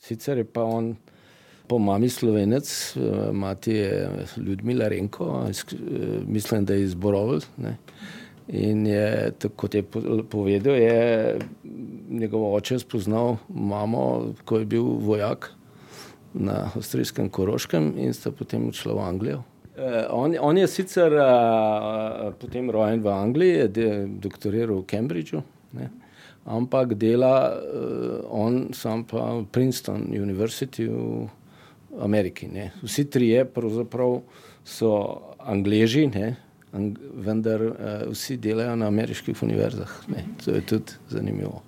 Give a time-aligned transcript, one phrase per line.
[0.00, 0.96] Sicer je pa on
[1.68, 2.96] po mami slovenec,
[3.32, 5.44] mati je Ljudmila Renko,
[6.26, 7.40] mislim, da je izboroval.
[8.48, 9.82] In je, kot je
[10.30, 11.38] povedal, je
[12.08, 15.50] njegov oče spoznal mamo, ko je bil vojak
[16.34, 19.42] na avstrijskem Koroškem in sta potem odšla v Anglijo.
[20.10, 25.42] On, on je sicer uh, potem rojen v Angliji, je doktoriral v Cambridgeu,
[25.72, 25.90] ne?
[26.48, 31.28] Ampak dela uh, on sam pa Princeton University v
[32.00, 32.48] Ameriki.
[32.48, 32.70] Ne?
[32.82, 34.20] Vsi trije pravzaprav
[34.64, 36.36] so Angleži, ne?
[37.14, 37.74] vendar uh,
[38.12, 39.92] vsi delajo na ameriških univerzah.
[40.08, 40.24] Ne.
[40.44, 41.62] To je tudi zanimivo.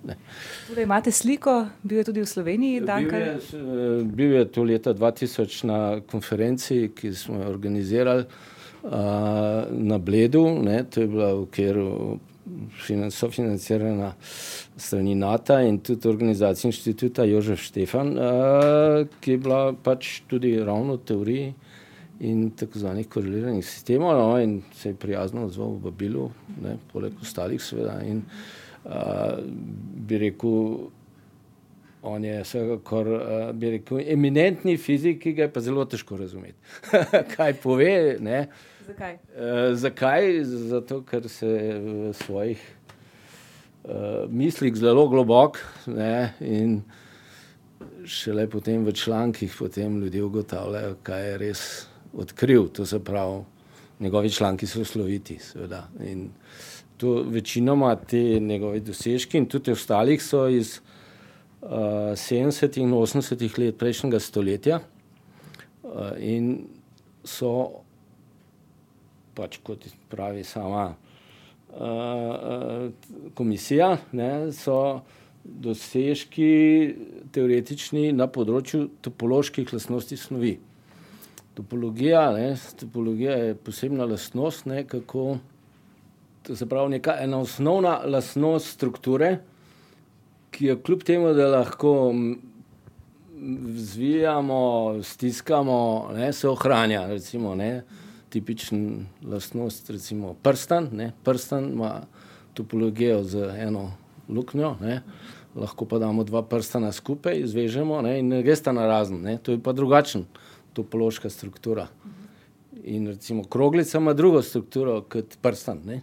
[0.68, 2.80] Torej, imate sliko, bil je tudi v Sloveniji?
[2.80, 3.38] Bil je,
[4.04, 8.24] bil je to leta 2000 na konferenci, ki smo jo organizirali
[8.82, 8.92] uh,
[9.70, 10.44] na Bledu.
[10.62, 10.84] Ne.
[10.84, 12.18] To je bila v okviru
[13.10, 14.12] sofinancirana
[14.76, 20.96] strani NATO in tudi organizacija inštituta Jožef Štefan, uh, ki je bila pač tudi ravno
[20.96, 21.52] v teoriji
[22.20, 26.30] in tako zvanih koreliranih sistemov, no, in se je prijazno odzval v Babilu,
[26.62, 27.96] ne, poleg ostalih, seveda.
[28.04, 28.20] In
[28.84, 29.38] uh,
[30.08, 30.90] bi rekel,
[32.02, 36.58] on je vsekakor, uh, bi rekel, eminentni fizik, ki ga je pa zelo težko razumeti.
[37.36, 37.94] Kaj pove?
[38.20, 38.44] Ne?
[38.90, 39.14] Zakaj?
[39.14, 40.44] Uh, zakaj?
[40.44, 42.62] Zato, ker se v svojih
[43.84, 46.80] uh, mislih zelo globok ne, in
[48.02, 51.62] šele potem v člankih potem ljudje ugotavljajo, kaj je res
[52.12, 53.44] odkril, to se pravi,
[54.00, 55.38] njegovi članki so sloviti.
[55.38, 55.84] Seveda.
[56.02, 56.30] In
[56.96, 60.80] to večinoma te njegove dosežki in tudi ostalih so iz
[61.62, 62.80] uh, 70.
[62.82, 63.58] in 80.
[63.58, 66.66] let prejšnjega stoletja uh, in
[67.24, 67.84] so,
[69.40, 72.90] pač kot pravi sama uh,
[73.34, 75.00] komisija, ne, so
[75.44, 76.50] dosežki
[77.32, 80.58] teoretični na področju topoloških lastnosti snovi.
[81.56, 85.38] Topologija, ne, topologija je posebna lastnost, ne, kako,
[86.46, 89.38] to se pravi neka ena osnovna lastnost strukture,
[90.50, 91.94] ki jo kljub temu, da lahko
[93.80, 94.62] zvijamo,
[95.02, 95.80] stiskamo,
[96.14, 97.82] ne, se ohranja, recimo, ne,
[98.30, 102.00] tipičen lastnost, recimo prstan, ne, prstan ima
[102.54, 103.92] topologijo z eno
[104.28, 105.02] luknjo, ne,
[105.54, 109.38] lahko pa damo dva prstana skupaj, izvežemo, ne, in ne gre sta na razen, ne,
[109.38, 110.24] to je pa drugačen
[110.72, 111.88] topološka struktura.
[112.84, 115.80] In recimo kroglica ima drugo strukturo kot prstan.
[115.84, 116.00] Ne?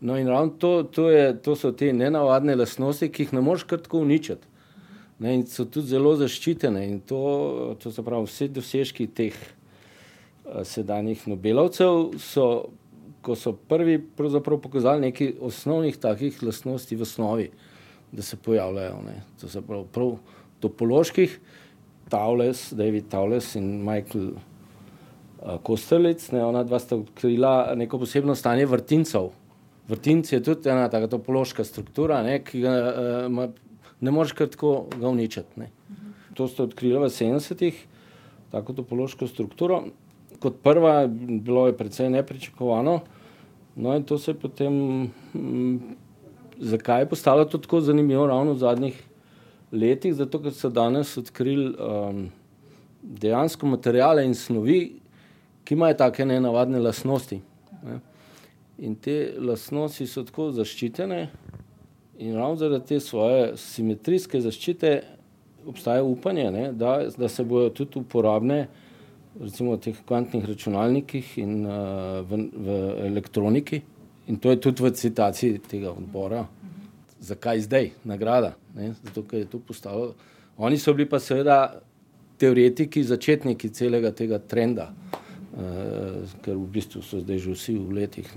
[0.00, 3.64] No, in ravno to, to, je, to so te nenavadne lastnosti, ki jih ne moreš
[3.70, 4.48] kar tako uničiti.
[5.22, 6.82] Ne, in so tudi zelo zaščitene.
[6.90, 7.22] In to,
[7.80, 9.36] to se pravi, vse dosežki teh
[10.64, 12.46] sedanjih Nobelovcev so,
[13.22, 17.50] ko so prvi pokazali nekaj osnovnih takih lastnosti v osnovi,
[18.12, 19.02] da se pojavljajo.
[19.06, 19.22] Ne.
[19.40, 20.16] To se pravi, prav
[20.60, 21.40] topoloških.
[22.12, 28.66] Towles, David Towles in Michael uh, Kosterlic, ne, ona dva sta odkrila neko posebno stanje
[28.68, 29.30] vrtincev.
[29.88, 32.74] Vrtinci je tudi ena taka topološka struktura, ne, ki ga
[33.30, 33.46] uh,
[34.00, 35.60] ne moreš kar tako ga uničiti.
[35.62, 35.70] Ne.
[36.36, 37.80] To sta odkrila v 70-ih,
[38.52, 39.82] tako topološko strukturo.
[40.42, 43.00] Kot prva, bilo je precej nepričakovano,
[43.76, 44.74] no in to se je potem,
[45.32, 45.76] hm,
[46.58, 49.02] zakaj je postalo to tako zanimivo ravno v zadnjih
[49.72, 52.26] letih, zato ker so danes odkrili um,
[53.02, 54.80] dejansko materijale in snovi,
[55.64, 57.40] ki imajo take nenavadne lastnosti.
[57.82, 58.00] Ne.
[58.82, 61.26] In te lastnosti so tako zaščitene,
[62.18, 64.92] in ravno zaradi te svoje simetrijske zaščite
[65.66, 68.66] obstaja upanje, ne, da, da se bodo tudi uporabne,
[69.40, 73.82] recimo teh kvantnih računalnikih in uh, v, v elektroniki.
[74.28, 76.46] In to je tudi v citaciji tega odbora
[77.22, 78.52] zakaj zdaj nagrada?
[78.74, 78.94] Ne?
[79.04, 80.14] Zato, ker je to postalo.
[80.56, 81.80] Oni so bili pa seveda
[82.38, 88.32] teoretiki, začetniki celega tega trenda, uh, ker v bistvu so zdaj že vsi v letih.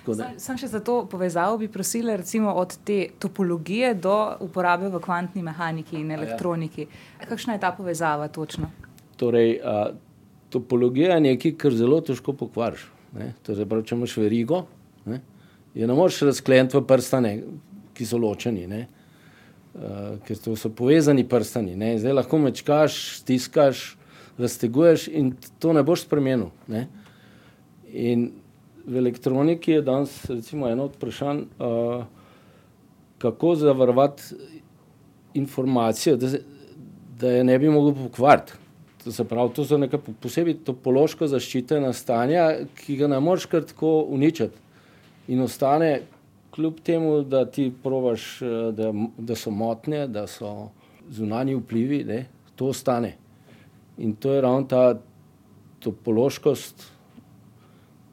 [0.00, 5.00] Sam, sam še za to povezavo bi prosila, recimo od te topologije do uporabe v
[5.02, 6.86] kvantni mehaniki in elektroniki.
[6.86, 7.26] Ja.
[7.28, 8.70] Kakšna je ta povezava točno?
[9.20, 9.90] Torej, uh,
[10.50, 12.86] topologija je nekaj, kar zelo težko pokvariš.
[13.46, 14.64] Torej, če imaš verigo,
[15.06, 15.20] ne,
[15.74, 17.32] je ne moreš razkleniti v prstane,
[17.94, 21.76] ki so ločeni, uh, ker to so povezani prstani.
[21.78, 21.96] Ne?
[21.98, 23.84] Zdaj lahko mečkaš, stiskaš,
[24.40, 26.50] razteguješ in to ne boš spremenil.
[26.70, 26.86] Ne?
[27.90, 28.30] In
[28.86, 32.06] v elektroniki je danes recimo eno od vprašanj, uh,
[33.20, 34.38] kako zavarovati
[35.34, 36.30] informacijo, da,
[37.20, 38.59] da je ne bi mogel pokvariti.
[39.04, 44.02] To, pravi, to so neka posebej topološko zaščitena stanja, ki ga ne moreš kar tako
[44.12, 44.68] uničiti
[45.32, 46.02] in ostane
[46.50, 50.70] kljub temu, da ti provaš, eh, da, da so motnje, da so
[51.10, 52.24] zunani vplivi, ne,
[52.56, 53.14] to ostane.
[53.98, 54.98] In to je ravno ta
[55.80, 56.84] topološkost,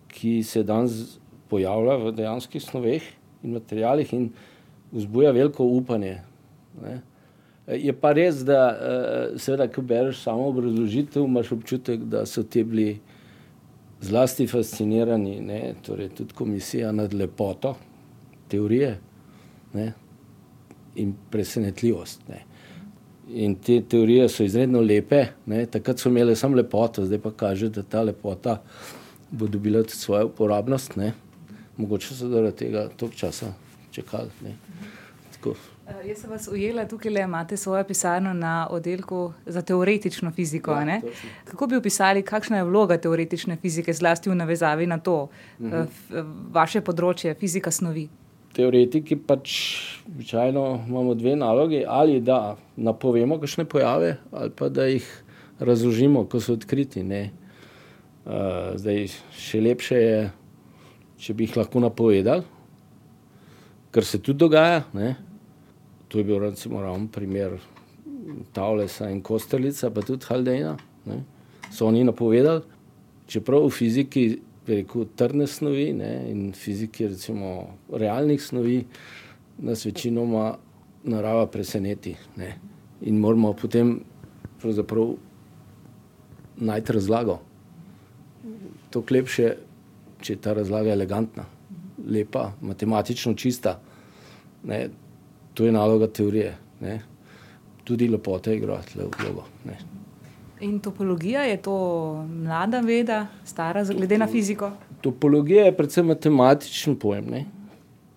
[0.07, 1.17] ki se danes
[1.49, 3.03] pojavlja v dejanskih snoveh
[3.43, 4.29] in materijalih in
[4.91, 6.17] vzbuja veliko upanje.
[6.81, 7.01] Ne.
[7.67, 12.63] Je pa res, da eh, seveda, ko bereš samo obrazložitev, imaš občutek, da so ti
[12.63, 12.99] bili
[14.01, 17.75] zlasti fascinirani, ne, torej tudi komisija nad lepoto
[18.47, 18.99] teorije
[19.73, 19.91] ne,
[20.95, 22.21] in presenetljivost.
[22.29, 22.43] Ne.
[23.27, 27.69] In te teorije so izredno lepe, ne, takrat so imele samo lepoto, zdaj pa kaže,
[27.69, 28.61] da ta lepota
[29.31, 30.95] bo dobila tudi svojo uporabnost.
[30.95, 31.11] Ne.
[31.77, 33.51] Mogoče so zaradi tega toliko časa
[33.91, 34.31] čakali.
[34.43, 34.55] Ne.
[35.33, 35.76] Tako.
[35.87, 40.71] Uh, jaz sem vas ujela, tukaj le imate svojo pisarno na oddelku za teoretično fiziko.
[40.71, 40.99] Ja,
[41.45, 45.29] Kako bi opisali, kakšna je vloga teoretične fizike, zlasti v navezavi na to,
[45.59, 45.83] uh -huh.
[45.83, 48.09] uh, vaše področje, fizika snovi?
[48.53, 49.51] Teoretiki pač
[50.07, 55.23] običajno imamo dve nalogi, ali da napovemo kakšne pojave, ali pa da jih
[55.59, 57.01] razložimo, ko so odkriti.
[57.01, 60.31] Uh, zdaj, še lepše je,
[61.17, 62.43] če bi jih lahko napovedali,
[63.91, 64.83] kar se tudi dogaja.
[64.93, 65.15] Ne?
[66.07, 67.57] To je bil recimo ravno primer
[68.53, 70.77] Tavlesa in Kosteljica, pa tudi Haldejna.
[71.05, 71.23] Ne?
[71.71, 72.61] So oni napovedali,
[73.27, 74.23] čeprav v fiziki,
[74.67, 76.11] rekel, trdne snovi ne?
[76.31, 78.85] in fiziki, recimo, realnih snovi,
[79.57, 80.57] nas večinoma
[81.03, 82.15] narava preseneti.
[82.35, 82.53] Ne?
[83.01, 83.99] In moramo potem
[84.61, 85.15] pravzaprav
[86.57, 87.39] najti razlago.
[88.89, 89.55] To klepše,
[90.21, 91.45] če je ta razlaga elegantna,
[92.07, 93.77] lepa, matematično čista.
[94.63, 94.87] Ne?
[95.57, 96.51] To je naloga teorije.
[96.79, 96.99] Ne?
[97.83, 99.47] Tudi lepota igra tukaj vlogo.
[99.65, 99.77] Ne?
[100.61, 101.77] In topologija je to
[102.29, 104.71] mlada veda, stara, glede na fiziko?
[105.01, 107.45] Topologija je predvsem matematičen pojem, ne?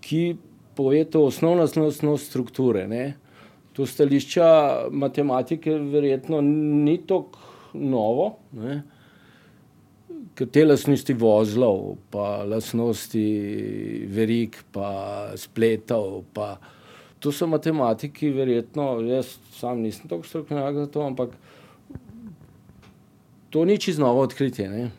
[0.01, 0.37] ki
[0.77, 2.87] pove to osnovno osnovnost strukture.
[2.89, 3.15] Ne?
[3.73, 4.47] To stališča
[4.91, 7.39] matematike verjetno ni tako
[7.73, 8.83] novo, ne?
[10.37, 13.25] ker te lasnosti vozlov, pa lasnosti
[14.13, 14.93] verik, pa
[15.41, 16.55] spletov, pa
[17.21, 21.31] to so matematiki, verjetno, jaz sam nisem tako strokovnjak za to, ampak
[23.51, 24.69] to ni čisto novo odkritje.
[24.69, 24.91] Ne?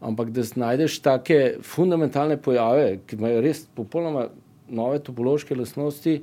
[0.00, 4.28] Ampak da znajdeš take fundamentalne pojave, ki imajo res popolnoma
[4.68, 6.20] nove topološke lastnosti,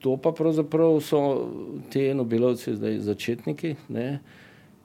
[0.00, 1.20] to pa pravzaprav so
[1.92, 3.74] te Nobelovci zdaj začetniki.
[3.88, 4.20] Ne?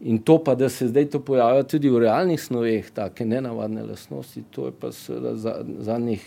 [0.02, 4.44] In to pa, da se zdaj to pojavlja tudi v realnih snoveh, take nenavadne lastnosti,
[4.52, 6.26] to je pa seveda za, zadnjih,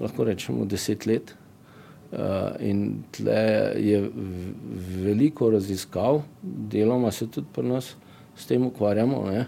[0.00, 1.34] lahko rečemo, deset let.
[2.12, 2.18] Uh,
[2.60, 4.10] in tle je
[5.00, 7.94] veliko raziskav, deloma se tudi pri nas
[8.36, 9.46] s tem ukvarjamo, ne?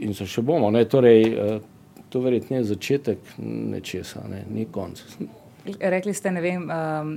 [0.00, 0.68] in se še bomo.
[0.84, 1.62] Torej, uh,
[2.12, 3.32] to verjetno je začetek
[3.72, 4.42] nečesa, ne?
[4.52, 5.00] ni konc.
[5.94, 7.10] Rekli ste, ne vem, um,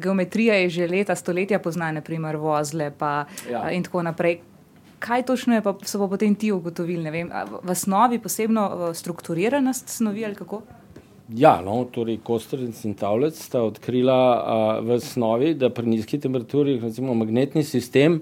[0.00, 3.70] geometrija je že leta, stoletja poznana, naprimer vozle pa, ja.
[3.72, 4.42] in tako naprej.
[5.04, 7.24] Kaj točno je pa, so pa potem ti ugotovili?
[7.62, 10.62] V osnovi posebno strukturiranost snovi ali kako?
[11.32, 16.82] Ja, no, torej Kostrec in Tavlec sta odkrila a, v osnovi, da pri nizkih temperaturijah,
[16.84, 18.18] recimo magnetni sistem,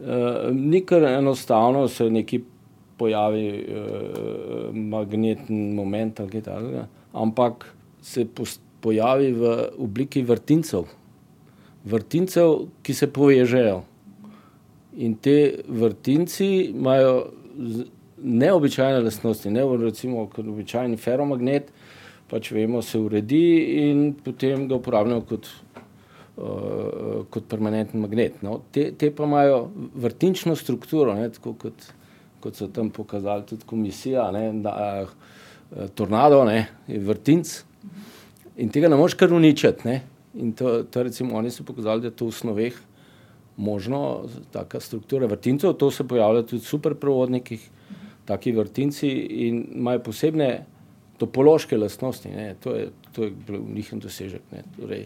[0.00, 2.40] a, ni kar enostavno se neki
[2.96, 3.84] pojavi a,
[4.72, 7.68] magnetni moment ali kaj takega, ampak
[8.00, 8.24] se
[8.80, 9.52] pojavi v
[9.84, 10.88] obliki vrtincev.
[11.84, 13.82] Vrtincev, ki se povežejo.
[14.96, 17.26] In te vrtinci imajo
[18.22, 21.70] neobičajne lastnosti, ne recimo kot običajni feromagnet,
[22.30, 23.44] pač vemo, se uredi
[23.88, 25.48] in potem ga uporabljamo kot,
[26.36, 28.42] uh, kot permanentni magnet.
[28.46, 28.60] No.
[28.72, 31.88] Te, te pa imajo vrtinčno strukturo, ne, tako kot,
[32.40, 37.56] kot so tam pokazali tudi komisija, ne, da, uh, tornado ne, je vrtinc
[38.60, 39.88] in tega ne moš kar uničiti.
[39.88, 40.00] Ne.
[40.38, 42.78] In to, to recimo oni so pokazali, da je to v snoveh
[43.60, 47.66] možno, taka struktura vrtincev, to se pojavlja tudi v superprovodnikih,
[48.30, 49.10] taki vrtinci
[49.48, 50.50] in imajo posebne
[51.18, 52.30] topološke lastnosti.
[52.64, 54.54] To je, to je bil njihov dosežek.
[54.78, 55.04] Torej,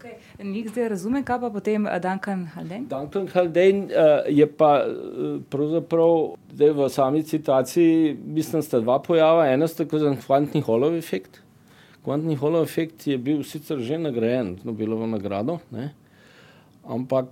[0.00, 0.16] Okay.
[0.40, 2.86] Nik zdaj razume, kaj pa potem eh, Duncan Haldane?
[2.88, 9.44] Duncan Haldane uh, je pa uh, pravzaprav v sami citaciji, mislim, sta dva pojava.
[9.50, 11.42] Ena sta zvan kvantni holov efekt.
[12.06, 15.90] Kvantni holov efekt je bil sicer že nagrajen z Nobelovo nagrado, ne?
[16.88, 17.28] ampak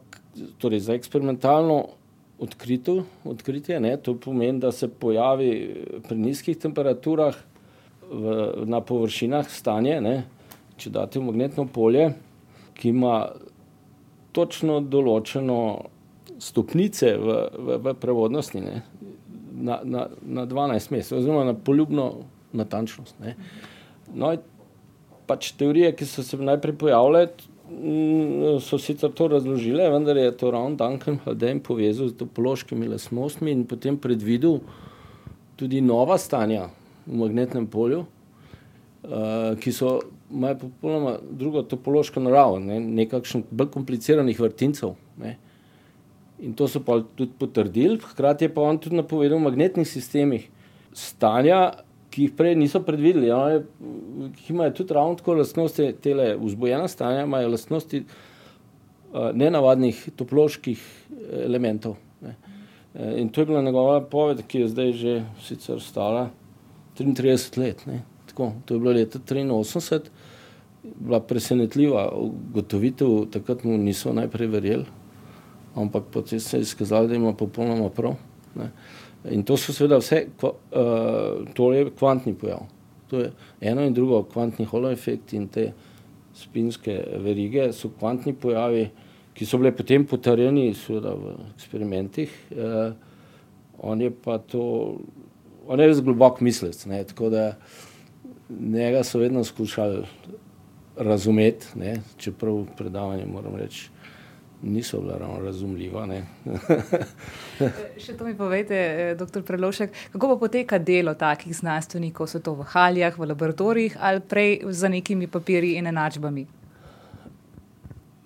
[0.61, 1.79] torej, za eksperimentalno
[2.39, 3.81] odkrito, odkritje.
[3.81, 3.97] Ne?
[3.97, 5.51] To pomeni, da se pojavi
[6.09, 7.37] pri nizkih temperaturah
[8.11, 10.17] v, na površinah stanje, ne?
[10.79, 12.13] če date magnetno polje,
[12.79, 13.33] ki ima
[14.33, 15.59] točno določeno
[16.39, 18.83] stopnice v, v, v prevodnosti ne?
[19.59, 22.13] na, na, na 12 mest, oziroma na poljubno
[22.57, 23.19] natančnost.
[23.21, 23.35] Ne?
[24.15, 24.31] No,
[25.29, 27.58] pač teorije, ki so se najprej pojavile, mm,
[28.61, 33.67] so sicer to razložile, vendar je to ravno Duncan Haldane povezal z topološkimi lasnostmi in
[33.67, 34.61] potem predvidel
[35.57, 36.69] tudi nova stanja
[37.07, 39.99] v magnetnem polju, uh, ki so
[40.31, 44.95] imajo popolnoma drugo topološko naravo, ne, nekakšen bolj kompliciranih vrtincev.
[45.21, 45.37] Ne.
[46.39, 50.49] In to so pa tudi potrdili, hkrati je pa on tudi napovedal v magnetnih sistemih
[50.93, 51.73] stanja,
[52.19, 53.61] ki jih prej niso predvideli, ja,
[54.41, 60.83] ki imajo tudi ravno tako lastnosti, tele vzbojena stanja, imajo lastnosti uh, nenavadnih topoloških
[61.45, 61.95] elementov.
[62.27, 62.35] Ne.
[63.21, 65.15] In to je bila njegova poved, ki je zdaj že
[65.47, 66.31] sicer stala
[66.99, 67.87] 33 let.
[67.87, 68.03] Ne.
[68.27, 70.11] Tako, to je bilo leta 83,
[70.83, 74.91] bila presenetljiva ugotovitev, takrat mu niso najprej verjeli,
[75.79, 78.19] ampak potem se je izkazalo, da ima popolnoma prav.
[78.59, 78.73] Ne.
[79.25, 80.53] In to so seveda vse, uh,
[81.55, 82.67] to je kvantni pojav.
[83.11, 85.73] To je eno in drugo, kvantni holoefekt in te
[86.39, 88.87] spinske verige so kvantni pojavi,
[89.35, 92.35] ki so bile potem potrjeni seveda v eksperimentih.
[92.55, 92.93] Uh,
[93.79, 94.63] on je pa to,
[95.67, 97.53] on je res globok mislec, ne, tako da
[98.51, 100.03] njega so vedno skušali
[100.97, 103.91] razumeti, ne, čeprav predavanje moram reči,
[104.63, 106.07] niso bila ravno razumljiva.
[108.05, 112.55] Še to mi povejte, eh, doktor Prelošek, kako pa poteka delo takih znanstvenikov, so to
[112.59, 116.47] v haljah, v laboratorijih ali prej za nekimi papirji in enačbami?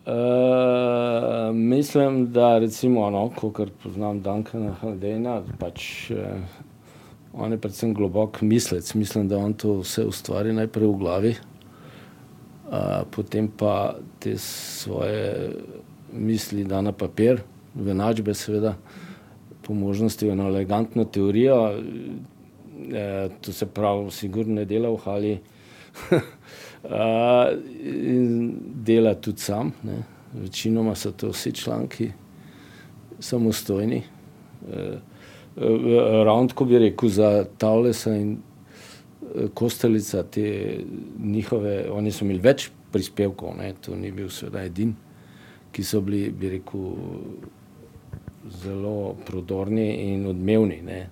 [0.06, 6.18] Uh, mislim, da recimo, no, kot poznam Dankana Haldena, pač uh,
[7.32, 8.94] on je predvsem globok mislec.
[8.94, 15.54] Mislim, da on to vse ustvari najprej v glavi, uh, potem pa te svoje
[16.12, 17.42] misli da na papir,
[17.74, 18.76] v enačbe, seveda,
[19.62, 21.82] po možnosti eno elegantno teorijo.
[22.92, 25.38] E, to se pravi, sigurno ne dela v hali.
[27.84, 29.72] in dela tudi sam.
[29.82, 30.02] Ne.
[30.34, 32.10] Večinoma so to vsi članki
[33.20, 33.96] samostojni.
[33.96, 34.02] E,
[34.76, 34.98] e,
[36.24, 38.38] ravno tako bi rekel za Tavlesa in
[39.54, 40.78] Kostelica, te
[41.18, 43.74] njihove, oni so imeli več prispevkov, ne.
[43.80, 44.94] to ni bil seveda edini
[45.72, 46.92] ki so bili, bi rekel,
[48.62, 50.82] zelo prodorni in odmevni.
[50.82, 51.10] Ne.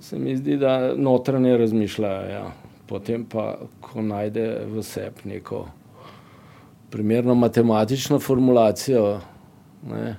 [0.00, 2.30] Se mi zdi, da notranje razmišljajo.
[2.30, 2.52] Ja.
[2.86, 5.66] Potem pa, ko najde v sebi neko
[6.92, 9.20] primerno matematično formulacijo,
[9.88, 10.16] ne,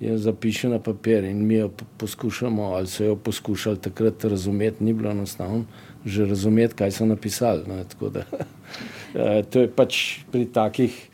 [0.00, 4.92] jo zapiše na papir in mi jo poskušamo, ali so jo poskušali takrat razumeti, ni
[4.92, 5.64] bilo enostavno
[6.04, 7.64] že razumeti, kaj so napisali.
[7.66, 8.20] Ne, da,
[9.14, 11.08] eh, to je pač pri takih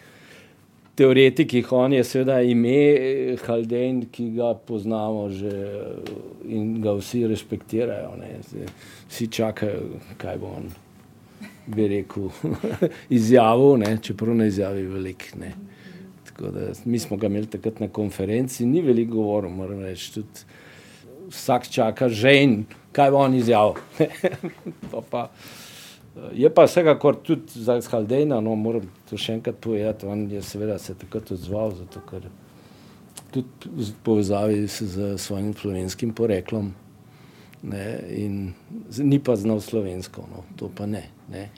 [0.95, 5.53] teoretikih, on je seveda ime Haldejn, ki ga poznamo že
[6.47, 8.15] in ga vsi respektirajo.
[8.21, 8.39] Ne.
[9.09, 10.71] Vsi čakajo, kaj bo on
[11.67, 12.29] bi rekel,
[13.19, 15.31] izjavil, ne, čeprav ne izjavi velik.
[15.41, 15.55] Ne.
[16.29, 20.45] Tako da mi smo ga imeli takrat na konferenci, ni veliko govoril, moram reči, tudi
[21.31, 23.81] vsak čaka žen, kaj bo on izjavil.
[24.91, 25.29] pa pa,
[26.33, 30.79] Je pa vsekakor tudi za Haldejna, no, moram to še enkrat povedati, on je seveda
[30.79, 32.29] se takrat odzval, zato ker
[33.35, 36.71] tudi povezavi z svojim slovenskim poreklom,
[37.67, 38.39] ne, in
[38.99, 41.09] ni pa znal slovensko, no, to pa ne.
[41.33, 41.49] ne.